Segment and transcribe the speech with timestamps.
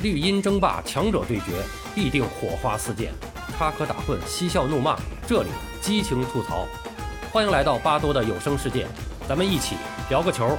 [0.00, 1.60] 绿茵争霸，强者对决，
[1.92, 3.12] 必定火花四溅，
[3.56, 5.48] 插科打诨，嬉笑怒骂，这里
[5.80, 6.68] 激情吐槽。
[7.32, 8.86] 欢迎来到巴多的有声世界，
[9.28, 9.74] 咱们一起
[10.08, 10.56] 聊个球。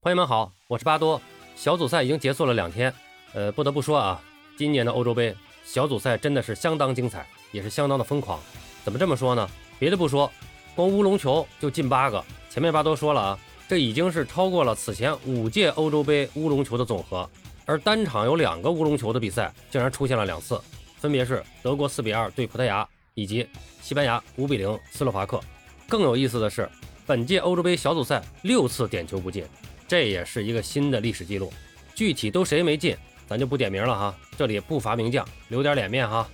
[0.00, 1.20] 朋友们好，我是巴多。
[1.56, 2.94] 小组赛已经结束了两天，
[3.32, 4.22] 呃，不得不说啊，
[4.56, 5.34] 今年的欧洲杯
[5.64, 8.38] 小组赛真的是相当精彩，也是相当的疯狂。
[8.84, 9.50] 怎么这么说呢？
[9.76, 10.30] 别的不说，
[10.76, 12.24] 光乌龙球就进八个。
[12.48, 13.38] 前面巴多说了啊。
[13.68, 17.28] 这已经是超过了此前五届欧洲杯乌龙球的总和，
[17.64, 20.60] 而单场有两个乌龙球的比赛竟然出现了两次，
[21.00, 23.46] 分别是德国四比二对葡萄牙，以及
[23.82, 25.40] 西班牙五比零斯洛伐克。
[25.88, 26.68] 更有意思的是，
[27.06, 29.44] 本届欧洲杯小组赛六次点球不进，
[29.88, 31.52] 这也是一个新的历史记录。
[31.94, 32.96] 具体都谁没进，
[33.26, 36.28] 咱就不点名了哈，这里不乏名将，留点脸面哈。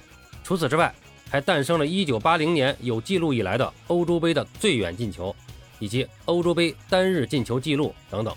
[0.45, 0.95] 除此之外，
[1.31, 5.35] 还诞生了1980年有记录以来的欧洲杯的最远进球。
[5.83, 8.33] 以及欧洲杯单日进球记录等等。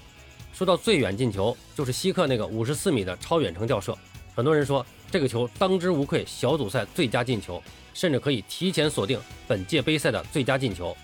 [0.52, 3.96] 说到最远进球，就是希克那个五十四米的超远程吊射。
[4.34, 7.62] 很多人说这个球当之无愧小组赛最佳进球，
[7.94, 10.98] 甚至可以提前锁定本届杯赛的最佳进球。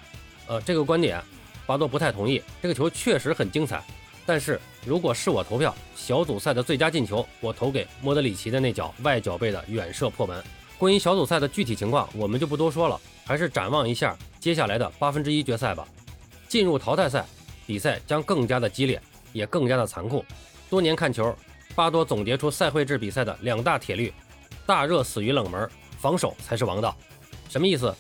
[0.48, 1.22] 呃，这个观点
[1.68, 2.42] 巴多不太同意。
[2.60, 3.84] 这个球确实很精彩，
[4.26, 10.44] 但是如果是我投票，小组赛的最佳进球，我投给莫德里奇的那脚外脚背的远射破门。
[10.80, 15.88] 关于小组赛的具体情况，我们就不多说了，还是展望一下接下来的八分之一决赛吧。
[16.52, 17.26] 进入淘汰赛，
[17.66, 20.26] 比赛将更加的激烈，也更加的残酷。
[20.70, 21.34] 多年看球，
[21.76, 24.14] 巴多总结出赛会制比赛的两大铁律：
[24.66, 26.94] 大热死于冷门，防守才是王道。
[27.48, 27.96] 什么意思？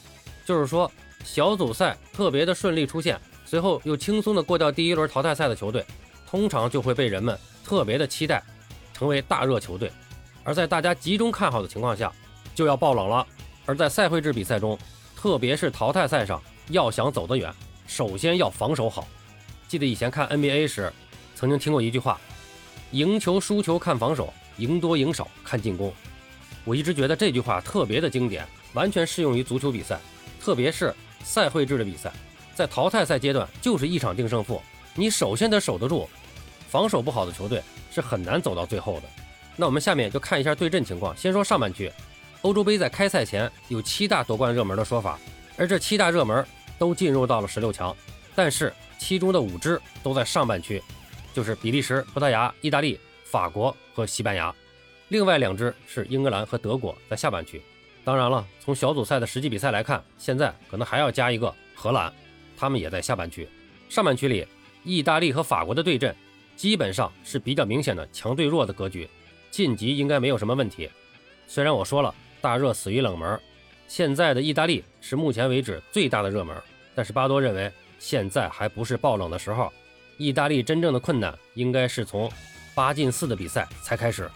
[0.46, 0.92] 就是说
[1.24, 5.86] 小组赛特别的顺利出现，随后又轻松的过掉第一轮淘汰赛的球队，
[6.30, 8.44] 通常就会被人们特别的期待，
[8.94, 9.90] 成为大热球队。
[10.44, 12.12] 而在大家集中看好的情况下，
[12.54, 13.26] 就要爆冷了。
[13.66, 14.78] 而在赛会制比赛中，
[15.16, 17.50] 特别是淘汰赛上，要想走得远。
[17.92, 19.06] 首先要防守好。
[19.68, 20.94] 记得以前看 NBA 时，
[21.36, 22.18] 曾经听过一句话
[22.92, 25.94] ：“赢球输球看防守，赢多赢少看进攻。”
[26.64, 30.00] 我一直觉得这句话特别的经典，完全适用于足球比赛，
[30.40, 32.14] 特别是赛会制的比赛，
[32.56, 34.62] 在淘汰赛阶段就是一场定胜负。
[34.96, 36.08] 你首先得守得住，
[36.70, 39.04] 防守不好的球队是很难走到最后的。
[39.58, 41.14] 那我们下面就看一下对阵情况。
[41.18, 41.92] 先说上半区，
[42.44, 45.20] 欧洲杯在开赛前有七大夺冠热门的说法，
[45.58, 46.46] 而这七大热门。
[46.82, 47.96] 都进入到了十六强，
[48.34, 50.82] 但是其中的五支都在上半区，
[51.32, 54.52] 就是比利时、葡萄牙、意大利、法国和西班牙，
[55.10, 57.62] 另外两支是英格兰和德国在下半区。
[58.04, 62.12] 当然了，从小组赛的实际比赛来看，现在可能还要加一个荷兰，
[62.58, 63.48] 他们也在下半区。
[63.88, 64.48] 上半区里，
[64.84, 66.16] 意大利和法国的对阵
[66.56, 69.08] 基本上是比较明显的强对弱的格局，
[69.52, 70.90] 晋级应该没有什么问题。
[71.46, 72.12] 虽然我说了
[72.42, 73.40] 大热死于冷门，
[73.88, 76.58] 现在的意大利是目前为止最大的热门。
[76.96, 79.72] 但是巴多认为，现在还不是爆冷的时候。
[80.18, 82.32] 意大利真正的困难应该是从
[82.76, 84.30] 八进四的比赛才开始。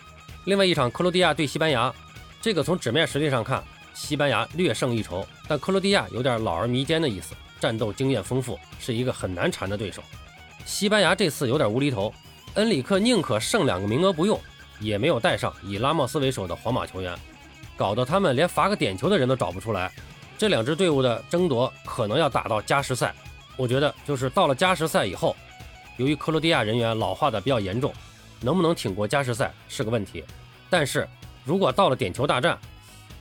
[0.46, 1.94] 另外一场克罗地亚对西班牙，
[2.42, 3.64] 这个从纸面实力上看，
[3.94, 10.02] 西班牙略胜一筹，但克罗地亚有点老而弥坚的意思，战斗经验丰富，是一个很难缠的对手。
[10.66, 12.12] 西班牙这次有点无厘头，
[12.56, 14.40] 恩里克宁可剩两个名额不用，
[14.80, 17.16] 也没有带上以拉莫斯为首的皇马球员，
[17.78, 19.92] 搞得他们连罚个点球的人都找不出来。
[20.38, 23.16] 这两支队伍的争夺可能要打到加时赛，
[23.56, 25.36] 我觉得就是到了加时赛以后，
[25.98, 27.94] 由于克罗地亚人员老化的比较严重，
[28.42, 30.24] 能不能挺过加时赛是个问题。
[30.70, 31.08] 但是
[31.46, 32.60] 如果到了点球大战，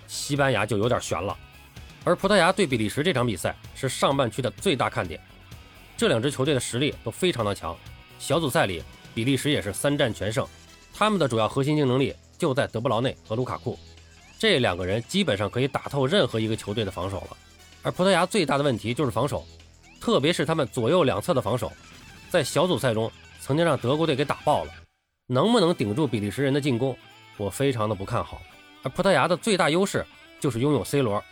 [0.08, 1.36] 西班牙就有点悬了。
[2.02, 5.20] 而葡萄牙对比利时这场比赛是上半区的最大看点，
[5.96, 7.76] 这两支球队的实力都非常的强。
[8.18, 8.82] 小组赛里，
[9.14, 10.44] 比利时也是三战全胜，
[10.92, 13.78] 他们的主要核心竞争力就在德布劳内和卢卡库。
[14.44, 17.36] 这两个人基本上可以打透任何一个球队的防守了，
[17.82, 19.42] 而葡萄牙最大的问题就是防守，
[19.98, 21.72] 特别是他们左右两侧的防守，
[22.28, 23.10] 在小组赛中
[23.40, 24.72] 曾经让德国队给打爆了，
[25.28, 26.94] 能不能顶住比利时人的进攻，
[27.38, 28.42] 我非常的不看好。
[28.82, 30.04] 而葡萄牙的最大优势
[30.38, 31.24] 就是拥有 C 罗，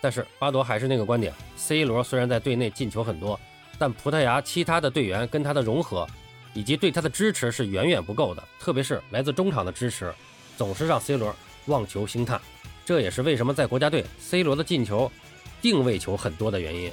[0.00, 3.38] 但是巴多还是那个观点，C 罗虽然在队内进球很多，
[3.78, 6.04] 但葡萄牙其他的队员跟他的融合
[6.52, 10.12] 以及对他的支持是远远不够的，特别是来自中场的支持，
[10.56, 11.32] 总是让 C 罗
[11.66, 12.40] 望球兴叹。
[12.86, 15.10] 这也是为什么在国家队 C 罗的进球
[15.60, 16.88] 定位球很多的原因。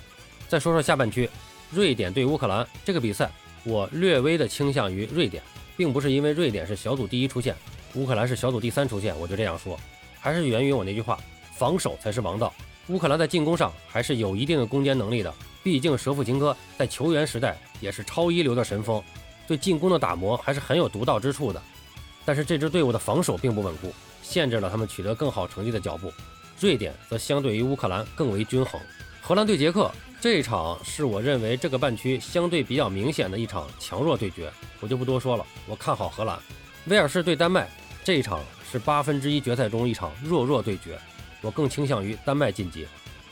[0.49, 1.29] 再说说下半区，
[1.69, 3.29] 瑞典对乌克兰这个比赛，
[3.63, 5.43] 我略微的倾向于瑞典，
[5.77, 7.55] 并不是因为瑞典是小组第一出现，
[7.93, 9.79] 乌克兰是小组第三出现，我就这样说，
[10.19, 11.15] 还是源于我那句话：
[11.55, 12.51] 防守才是王道。
[12.87, 15.31] 乌克兰在进攻上还是有一定的攻坚能力的，
[15.61, 18.99] 毕竟舍甫琴科在球员时代也是超一流的神锋，
[19.47, 21.61] 对进攻的打磨还是很有独到之处的。
[22.25, 23.93] 但是这支队伍的防守并不稳固。
[24.21, 26.11] 限制了他们取得更好成绩的脚步。
[26.59, 28.79] 瑞典则相对于乌克兰更为均衡。
[29.21, 29.91] 荷兰对捷克
[30.21, 34.49] 这一场是我认为这个半区相对比较明显的一场强弱对决，
[34.79, 35.45] 我就不多说了。
[35.67, 36.39] 我看好荷兰，
[36.85, 37.69] 威尔士对丹麦
[38.03, 38.41] 这一场
[38.71, 40.97] 是八分之一决赛中一场弱弱对决，
[41.41, 42.87] 我更倾向于丹麦晋级。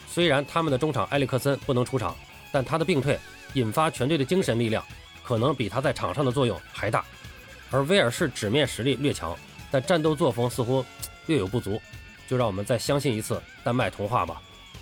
[0.10, 2.14] 虽然他们的中场埃里克森不能出场，
[2.52, 3.18] 但他的病退
[3.54, 4.84] 引发全队的精神力量
[5.24, 7.06] 可能比他在场上的作用还大。
[7.72, 9.36] 而威尔士纸面实力略强，
[9.72, 10.86] 但战斗作风似乎
[11.26, 11.82] 略有不足，
[12.28, 14.42] 就让我们再相信一次丹麦童话吧。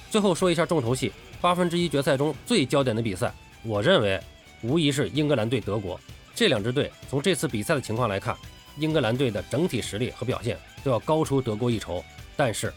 [0.10, 1.14] 最后说一下重头戏。
[1.42, 3.34] 八分之一决赛中最焦点的比赛，
[3.64, 4.20] 我认为
[4.62, 5.98] 无疑是英格兰对德国。
[6.36, 8.36] 这两支队从这次比赛的情况来看，
[8.76, 12.04] 英格兰队的整体实力和表现都要高出德国一筹。
[12.36, 12.74] 但是，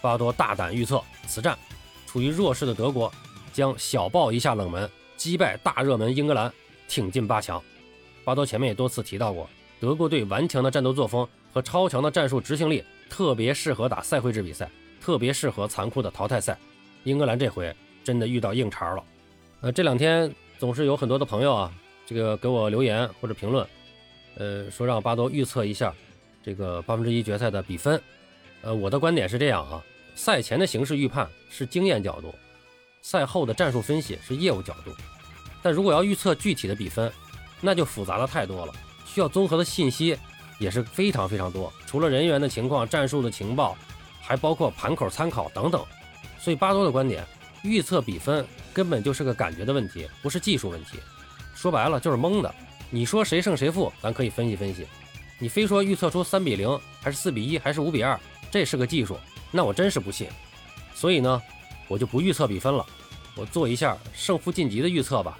[0.00, 1.56] 巴多大胆预测，此战
[2.04, 3.12] 处于弱势的德国
[3.52, 6.52] 将小爆一下冷门，击败大热门英格兰，
[6.88, 7.62] 挺进八强。
[8.30, 9.50] 巴多前面也多次提到过，
[9.80, 16.56] 德国队顽强的战斗作风和超强的战术执行力，特别适合打赛会制比赛，特别适合残酷的淘汰赛。
[17.02, 17.74] 英格兰这回。
[18.02, 19.04] 真的遇到硬茬了，
[19.60, 21.72] 呃，这两天总是有很多的朋友啊，
[22.06, 23.64] 这个给我留言或者评论，
[24.36, 25.94] 呃，说让巴多预测一下
[26.42, 28.00] 这个八分之一决赛的比分，
[28.62, 29.84] 呃，我的观点是这样啊，
[30.14, 32.34] 赛前的形势预判是经验角度，
[33.02, 34.90] 赛后的战术分析是业务角度，
[35.62, 37.12] 但如果要预测具体的比分，
[37.60, 38.72] 那就复杂的太多了，
[39.06, 40.16] 需要综合的信息
[40.58, 43.76] 也是非常非常多，除了人员的情况、战术的情报，
[44.20, 45.84] 还包括盘口参考等等，
[46.38, 47.26] 所以巴多的观点。
[47.62, 50.98] 预测比分根本就是个感觉的问题，不是技术问题。
[51.54, 52.54] 说白了就是蒙的。
[52.88, 54.86] 你说谁胜谁负，咱可以分析分析。
[55.38, 58.18] 你非说预测出三比零，还是四比一，还是五比二，
[58.50, 59.18] 这是个技术，
[59.50, 60.26] 那我真是不信。
[60.94, 61.42] 所以呢，
[61.86, 62.86] 我就不预测比分了，
[63.36, 65.38] 我做一下胜负晋级的预测吧。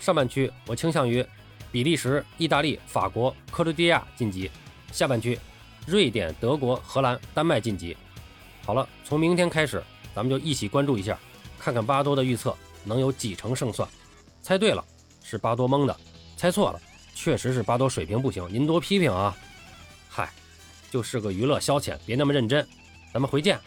[0.00, 1.24] 上半区我倾向于
[1.70, 4.50] 比利时、意大利、法国、克罗地亚晋级；
[4.90, 5.38] 下半区
[5.86, 7.96] 瑞典、德国、荷兰、丹麦晋级。
[8.64, 9.82] 好了，从明天开始，
[10.14, 11.18] 咱们就一起关注一下。
[11.58, 13.88] 看看巴多的预测能有几成胜算？
[14.42, 14.82] 猜对了
[15.22, 15.96] 是巴多蒙的，
[16.36, 16.80] 猜错了
[17.14, 19.36] 确实是巴多水平不行，您多批评啊！
[20.08, 20.32] 嗨，
[20.90, 22.66] 就是个娱乐消遣，别那么认真。
[23.12, 23.60] 咱们回见。